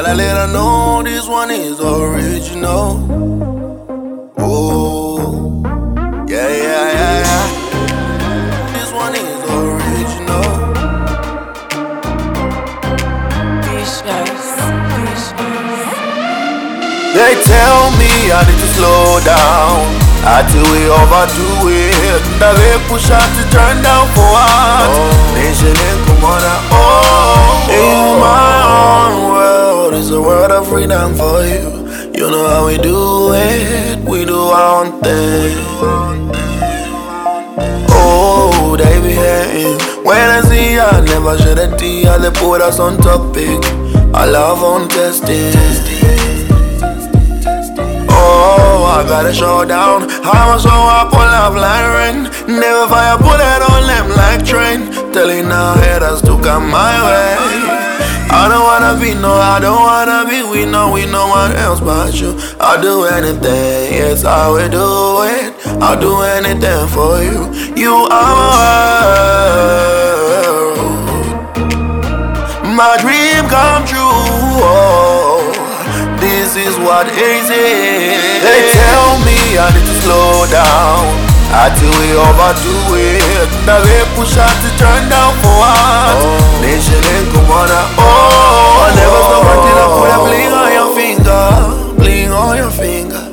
Gotta 0.00 0.14
let 0.14 0.36
her 0.36 0.52
know 0.52 1.02
this 1.02 1.26
one 1.26 1.50
is 1.50 1.80
original. 1.80 3.02
Oh, 4.38 5.60
yeah, 6.28 6.46
yeah, 6.46 6.86
yeah, 6.98 7.14
yeah. 7.26 7.46
This 8.78 8.92
one 8.94 9.14
is 9.18 9.40
original. 9.58 10.46
They 17.18 17.34
tell 17.42 17.90
me 17.98 18.30
I 18.30 18.46
need 18.46 18.60
to 18.62 18.68
slow 18.78 19.18
down. 19.26 19.82
I 20.22 20.46
do 20.46 20.62
we 20.62 20.86
overdo 20.86 21.74
it. 21.74 22.22
Now 22.38 22.54
they 22.54 22.78
push 22.86 23.10
out 23.10 23.26
to 23.34 23.42
turn 23.50 23.82
down 23.82 24.06
for 24.14 24.30
what? 24.30 24.94
Nation 25.34 25.74
and 25.74 26.00
Kumana. 26.06 26.54
Oh, 26.70 27.66
in 27.66 28.20
my 28.22 28.44
own 28.44 28.47
is 29.98 30.10
a 30.10 30.22
world 30.22 30.52
of 30.52 30.68
freedom 30.68 31.12
for 31.14 31.42
you. 31.42 31.66
You 32.14 32.30
know 32.30 32.46
how 32.48 32.66
we 32.66 32.78
do 32.78 33.32
it. 33.34 33.98
We 34.08 34.24
do 34.24 34.38
our 34.38 34.84
own 34.84 35.02
thing. 35.02 35.56
Oh, 37.90 38.76
they 38.78 38.96
be 39.02 39.14
hating. 39.14 39.78
When 40.04 40.30
I 40.36 40.40
see 40.42 40.76
ya, 40.76 41.00
never 41.00 41.36
shed 41.38 41.58
a 41.58 41.76
tear. 41.76 42.18
They 42.18 42.30
put 42.30 42.60
us 42.60 42.78
on 42.78 42.98
topic. 42.98 43.58
I 44.14 44.24
love 44.26 44.62
on 44.62 44.88
testing. 44.88 45.54
Oh, 48.08 48.80
I 48.96 49.02
got 49.08 49.26
a 49.26 49.34
showdown. 49.34 50.06
I 50.22 50.40
was 50.52 50.62
so 50.62 50.70
up 50.70 51.12
on 51.12 51.26
love 51.36 51.56
line 51.56 51.88
rain. 51.98 52.18
Never 52.60 52.86
fire 52.86 53.18
bullet 53.18 53.62
on 53.72 53.82
them 53.90 54.08
like 54.20 54.46
train. 54.46 54.80
Telling 55.12 55.50
our 55.50 55.76
haters 55.76 56.22
to 56.22 56.38
come 56.40 56.70
my 56.70 56.94
way. 57.06 57.27
I 58.30 58.48
don't 58.48 58.62
wanna 58.62 59.00
be 59.00 59.14
no, 59.14 59.32
I 59.32 59.58
don't 59.60 59.80
wanna 59.80 60.28
be 60.28 60.42
we 60.50 60.64
know 60.70 60.92
we 60.92 61.06
no 61.06 61.28
one 61.28 61.52
else 61.52 61.80
but 61.80 62.14
you. 62.20 62.36
I'll 62.60 62.80
do 62.80 63.04
anything, 63.04 63.92
yes 63.94 64.24
I 64.24 64.48
will 64.48 64.68
do 64.68 65.22
it. 65.24 65.54
I'll 65.82 65.98
do 66.00 66.20
anything 66.22 66.86
for 66.88 67.22
you. 67.22 67.48
You 67.74 67.94
are 68.10 68.34
my 68.36 69.02
world. 70.28 70.78
My 72.76 72.96
dream 73.00 73.48
come 73.48 73.84
true. 73.86 73.98
Oh, 74.60 75.52
this 76.20 76.54
is 76.56 76.76
what 76.78 77.06
they 77.06 77.40
say. 77.42 78.16
They 78.44 78.60
tell 78.72 79.18
me 79.24 79.58
I 79.58 79.70
need 79.74 79.86
to 79.86 79.94
slow 80.02 80.46
down. 80.50 81.27
I 81.50 81.72
do 81.80 81.88
we 81.88 82.12
overdo 82.12 82.76
it. 82.92 83.48
Now 83.64 83.80
they 83.80 84.04
push 84.14 84.36
out 84.36 84.52
to 84.52 84.68
turn 84.76 85.08
down 85.08 85.32
for 85.40 85.54
what? 85.56 86.20
Oh. 86.20 86.60
Nation 86.60 87.00
and 87.00 87.26
Kumana. 87.32 87.80
Oh, 87.96 88.84
I 88.84 88.92
never 88.92 89.20
stop 89.24 89.48
until 89.56 89.78
I 89.80 89.86
put 89.96 90.10
a 90.12 90.18
bling 90.28 90.52
on 90.52 90.70
your 90.76 90.90
finger. 90.92 91.44
Bling 91.96 92.30
on 92.32 92.56
your 92.56 92.70
finger. 92.70 93.24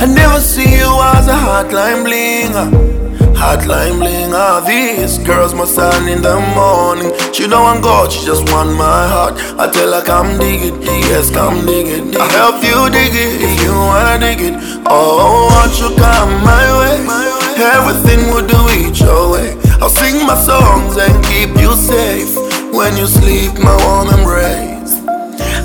I 0.00 0.06
never 0.06 0.40
see 0.40 0.80
you 0.80 0.88
as 1.14 1.28
a 1.28 1.36
hotline 1.36 2.04
blinger. 2.08 2.90
Hotline 3.36 4.00
blinger, 4.00 4.66
these 4.66 5.18
girls 5.18 5.54
must 5.54 5.72
stand 5.72 6.08
in 6.08 6.22
the 6.22 6.36
morning. 6.54 7.12
She 7.32 7.46
don't 7.46 7.62
want 7.62 7.82
God, 7.82 8.12
she 8.12 8.24
just 8.24 8.50
want 8.52 8.70
my 8.76 9.06
heart. 9.08 9.34
I 9.58 9.70
tell 9.70 9.92
her, 9.92 10.04
come 10.04 10.38
dig 10.38 10.60
it, 10.62 10.74
yes, 10.82 11.30
come 11.30 11.64
dig 11.64 11.86
it. 11.88 12.16
I 12.16 12.28
help 12.32 12.62
you 12.64 12.90
dig 12.90 13.12
it 13.12 13.40
if 13.40 13.62
you 13.62 13.72
wanna 13.72 14.18
dig 14.18 14.40
it. 14.40 14.54
Oh, 14.86 15.48
won't 15.52 15.72
you 15.80 15.88
come 15.96 16.44
my 16.44 16.64
way? 16.80 17.29
Everything 17.60 18.32
will 18.32 18.46
do 18.46 18.56
your 19.04 19.32
way. 19.32 19.52
I'll 19.82 19.90
sing 19.90 20.26
my 20.26 20.34
songs 20.34 20.96
and 20.96 21.12
keep 21.26 21.50
you 21.60 21.74
safe 21.76 22.34
when 22.72 22.96
you 22.96 23.06
sleep, 23.06 23.52
my 23.62 23.76
warm 23.84 24.08
embrace. 24.08 24.94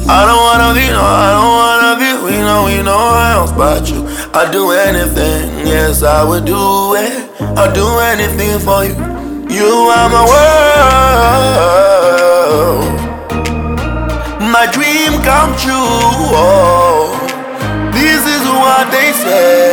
I 0.08 0.26
don't 0.28 0.44
wanna 0.48 0.74
be, 0.76 0.86
no, 0.92 1.02
I 1.02 1.32
don't 1.36 1.56
wanna 1.64 1.96
be, 2.02 2.10
we 2.26 2.36
know, 2.44 2.66
we 2.66 2.84
know 2.84 3.16
else 3.32 3.52
but 3.54 3.90
you. 3.90 4.06
I'll 4.34 4.52
do 4.52 4.72
anything, 4.72 5.66
yes, 5.66 6.04
I 6.04 6.24
will 6.24 6.44
do 6.44 6.96
it. 6.96 7.32
I'll 7.58 7.74
do 7.74 7.88
anything 8.12 8.60
for 8.60 8.84
you. 8.84 8.96
You 9.50 9.72
are 9.96 10.10
my 10.10 10.24
world. 10.34 11.56
My 14.52 14.66
dream 14.72 15.22
come 15.24 15.56
true. 15.56 15.74
Oh, 16.36 17.16
this 17.94 18.22
is 18.36 18.44
what 18.62 18.92
they 18.92 19.12
say. 19.14 19.65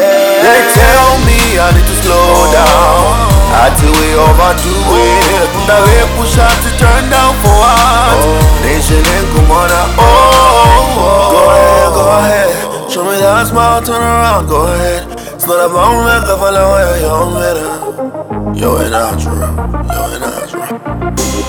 They 0.43 0.61
tell 0.75 1.11
me 1.23 1.39
I 1.55 1.71
need 1.71 1.87
to 1.87 1.97
slow 2.03 2.51
down. 2.51 3.33
I 3.55 3.71
do 3.79 3.87
we 3.95 4.09
overdo 4.19 4.75
it. 4.99 5.51
They 5.71 6.03
push 6.19 6.35
out 6.35 6.57
to 6.67 6.71
turn 6.83 7.07
down 7.15 7.33
for 7.47 7.55
what? 7.63 8.19
Nation 8.67 8.99
and 8.99 9.27
Kumana. 9.39 9.87
Oh, 10.03 10.99
go 11.31 11.41
ahead, 11.47 11.91
go 11.95 12.03
ahead. 12.19 12.91
Show 12.91 13.05
me 13.05 13.17
that 13.23 13.47
smile, 13.47 13.83
turn 13.83 14.03
around, 14.03 14.49
go 14.49 14.67
ahead. 14.67 15.07
It's 15.37 15.47
not 15.47 15.63
about 15.63 15.95
me, 16.03 16.11
I 16.11 16.35
follow 16.35 16.67
where 16.75 16.99
you're 16.99 17.29
better. 17.39 17.71
Yo, 18.59 18.77
and 18.83 18.95
outro, 18.99 19.39
yo, 19.95 20.03
and. 20.11 20.23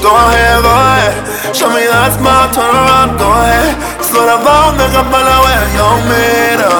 Go 0.04 0.12
ahead, 0.12 0.62
go 0.62 0.70
ahead. 0.70 1.56
Show 1.56 1.70
me 1.70 1.88
that 1.88 2.14
smile, 2.20 2.52
turn 2.52 2.68
around, 2.68 3.18
go 3.18 3.32
ahead. 3.32 3.74
It's 4.00 4.12
not 4.12 4.28
about 4.38 4.76
me, 4.76 4.86
I 4.86 5.02
follow 5.08 5.40
where 5.48 5.68
you're 5.78 6.02
better. 6.12 6.78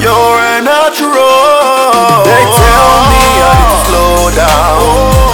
You're 0.00 0.38
an 0.56 0.66
outro. 0.70 1.49
They 2.26 2.44
tell 2.46 2.92
me 3.10 3.22
I 3.42 3.52
need 3.58 3.70
to 3.74 3.78
slow 3.86 4.16
down. 4.34 4.82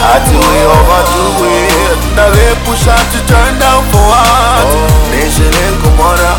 I 0.01 0.17
do 0.25 0.39
it 0.41 0.67
overdo 0.77 1.27
it. 1.45 1.97
Now 2.17 2.31
they 2.33 2.53
push 2.65 2.89
out 2.89 3.07
to 3.13 3.21
turn 3.29 3.53
down 3.61 3.85
for 3.93 4.01
what? 4.01 4.69
Nation 5.13 5.53
and 5.53 5.77
Kumana. 5.85 6.33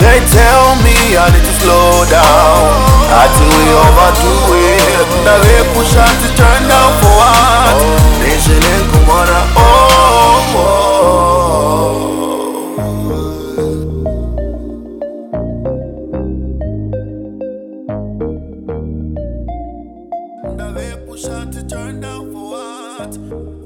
They 0.00 0.18
tell 0.32 0.76
me 0.80 0.96
I 1.16 1.28
need 1.32 1.44
to 1.44 1.54
slow 1.60 2.04
down. 2.08 2.64
I 3.12 3.24
do 3.36 3.44
it 3.44 3.72
overdo 3.84 4.32
it. 4.56 4.93
Now 20.52 20.72
they 20.72 20.94
push 21.06 21.24
out 21.24 21.52
to 21.52 21.66
turn 21.66 22.00
down 22.00 22.32
for 22.32 22.50
what? 22.50 23.63